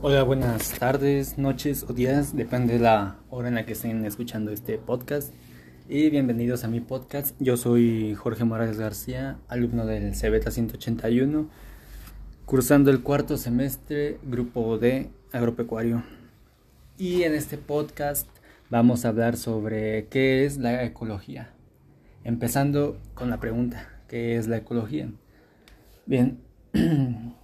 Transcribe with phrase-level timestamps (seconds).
[0.00, 4.52] Hola, buenas tardes, noches o días, depende de la hora en la que estén escuchando
[4.52, 5.34] este podcast.
[5.88, 7.34] Y bienvenidos a mi podcast.
[7.40, 11.48] Yo soy Jorge Morales García, alumno del CBTA 181,
[12.46, 16.04] cursando el cuarto semestre, grupo D, agropecuario.
[16.96, 18.28] Y en este podcast
[18.70, 21.50] vamos a hablar sobre qué es la ecología.
[22.22, 25.10] Empezando con la pregunta, ¿qué es la ecología?
[26.06, 26.38] Bien.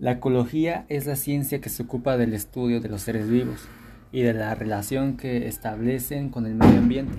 [0.00, 3.68] La ecología es la ciencia que se ocupa del estudio de los seres vivos
[4.10, 7.14] y de la relación que establecen con el medio ambiente.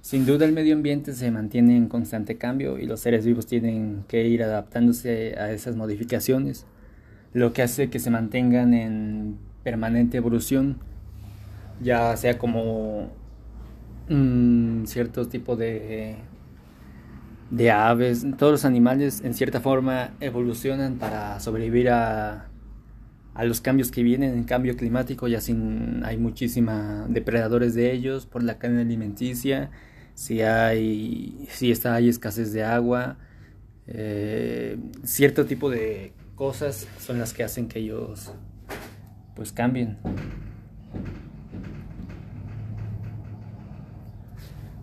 [0.00, 4.04] Sin duda el medio ambiente se mantiene en constante cambio y los seres vivos tienen
[4.08, 6.66] que ir adaptándose a esas modificaciones,
[7.32, 10.78] lo que hace que se mantengan en permanente evolución,
[11.80, 13.10] ya sea como
[14.10, 16.16] un cierto tipo de
[17.50, 22.48] de aves, todos los animales en cierta forma evolucionan para sobrevivir a,
[23.34, 28.26] a los cambios que vienen en cambio climático, ya sin hay muchísima depredadores de ellos
[28.26, 29.70] por la cadena alimenticia,
[30.14, 33.16] si hay si está hay escasez de agua,
[33.86, 38.32] eh, cierto tipo de cosas son las que hacen que ellos
[39.34, 39.98] pues cambien.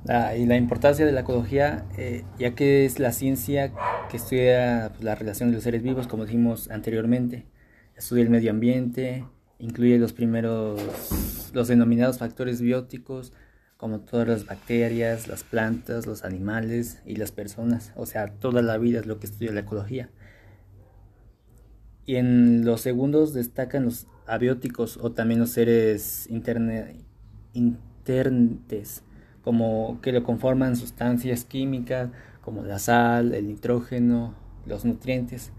[0.07, 3.71] Y la importancia de la ecología, eh, ya que es la ciencia
[4.09, 7.47] que estudia pues, la relación de los seres vivos, como dijimos anteriormente,
[7.95, 9.25] estudia el medio ambiente,
[9.57, 13.33] incluye los primeros, los denominados factores bióticos,
[13.77, 18.77] como todas las bacterias, las plantas, los animales y las personas, o sea, toda la
[18.77, 20.11] vida es lo que estudia la ecología.
[22.05, 27.05] Y en los segundos destacan los abióticos o también los seres interne,
[27.53, 29.01] interntes
[29.45, 32.09] como que lo conforman sustancias químicas
[32.41, 34.33] como la sal, el nitrógeno,
[34.65, 35.51] los nutrientes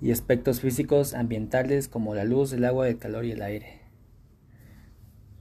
[0.00, 3.82] y aspectos físicos ambientales como la luz, el agua, el calor y el aire.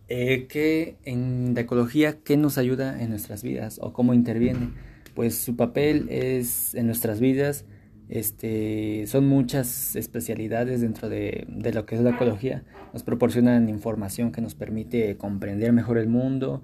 [0.09, 4.72] Eh, ¿Qué en la ecología qué nos ayuda en nuestras vidas o cómo interviene?
[5.16, 7.66] Pues su papel es en nuestras vidas
[8.09, 12.64] este, son muchas especialidades dentro de, de, lo que es la ecología.
[12.91, 16.62] Nos proporcionan información que nos permite comprender mejor el mundo,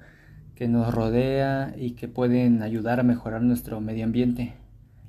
[0.59, 4.55] que nos rodea y que pueden ayudar a mejorar nuestro medio ambiente,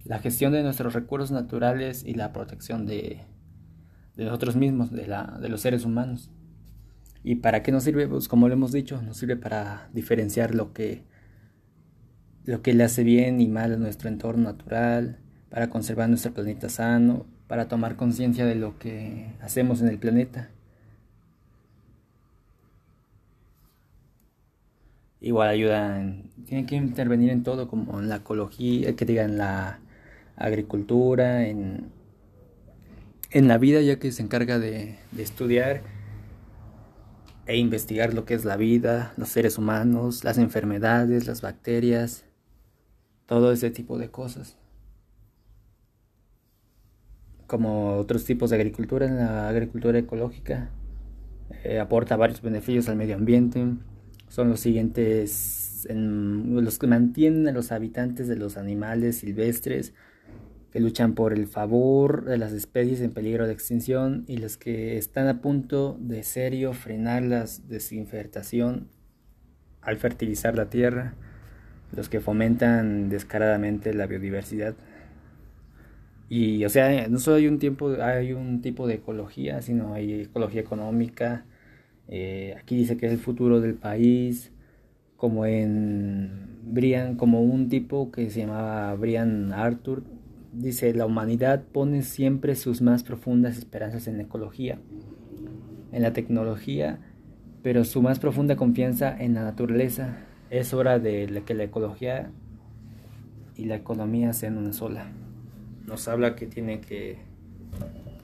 [0.04, 3.22] la gestión de nuestros recursos naturales y la protección de,
[4.16, 6.30] nosotros mismos, de los seres humanos.
[7.24, 8.06] ¿Y para qué nos sirve?
[8.06, 11.02] Pues como lo hemos dicho, nos sirve para diferenciar lo que,
[12.44, 15.18] lo que le hace bien y mal a nuestro entorno natural,
[15.48, 20.48] para conservar nuestro planeta sano, para tomar conciencia de lo que hacemos en el planeta
[25.20, 29.80] igual ayudan, tienen que intervenir en todo, como en la ecología, que digan la
[30.36, 31.90] agricultura, en,
[33.30, 35.82] en la vida, ya que se encarga de, de estudiar
[37.46, 42.24] e investigar lo que es la vida, los seres humanos, las enfermedades, las bacterias,
[43.26, 44.56] todo ese tipo de cosas.
[47.46, 50.70] Como otros tipos de agricultura, la agricultura ecológica
[51.64, 53.66] eh, aporta varios beneficios al medio ambiente,
[54.30, 59.92] son los siguientes, los que mantienen a los habitantes de los animales silvestres,
[60.72, 64.96] que luchan por el favor de las especies en peligro de extinción y los que
[64.98, 68.86] están a punto de serio frenar la desinfectación
[69.82, 71.14] al fertilizar la tierra,
[71.90, 74.76] los que fomentan descaradamente la biodiversidad.
[76.28, 80.20] Y o sea, no solo hay un tiempo, hay un tipo de ecología, sino hay
[80.22, 81.46] ecología económica,
[82.12, 84.52] eh, aquí dice que es el futuro del país,
[85.16, 90.02] como en Brian, como un tipo que se llamaba Brian Arthur,
[90.52, 94.80] dice, la humanidad pone siempre sus más profundas esperanzas en la ecología,
[95.92, 96.98] en la tecnología,
[97.62, 100.18] pero su más profunda confianza en la naturaleza.
[100.50, 102.32] Es hora de que la ecología
[103.56, 105.12] y la economía sean una sola.
[105.86, 107.18] Nos habla que tiene que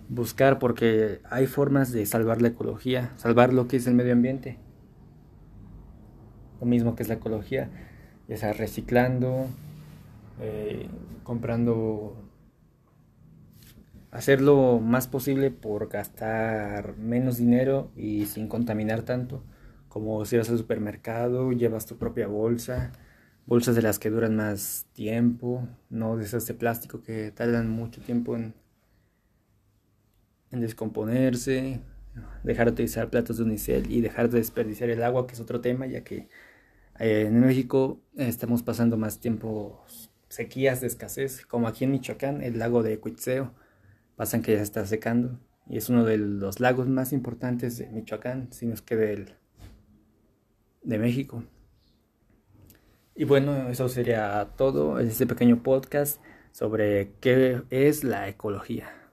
[0.08, 4.58] buscar porque hay formas de salvar la ecología, salvar lo que es el medio ambiente.
[6.60, 7.70] Lo mismo que es la ecología,
[8.28, 9.46] ya reciclando,
[10.40, 10.88] eh,
[11.22, 12.16] comprando,
[14.10, 19.44] hacer lo más posible por gastar menos dinero y sin contaminar tanto,
[19.88, 22.92] como si vas al supermercado, llevas tu propia bolsa,
[23.46, 28.00] bolsas de las que duran más tiempo, no de esas de plástico que tardan mucho
[28.00, 28.54] tiempo en
[30.50, 31.80] en descomponerse,
[32.44, 35.60] dejar de utilizar platos de unicel y dejar de desperdiciar el agua, que es otro
[35.60, 36.28] tema, ya que
[36.98, 39.84] eh, en México estamos pasando más tiempo
[40.28, 43.54] sequías de escasez, como aquí en Michoacán, el lago de Cuitzeo,
[44.16, 45.38] pasan que ya está secando
[45.68, 49.34] y es uno de los lagos más importantes de Michoacán, si no es que del,
[50.82, 51.42] de México.
[53.14, 56.20] Y bueno, eso sería todo este pequeño podcast
[56.52, 59.05] sobre qué es la ecología.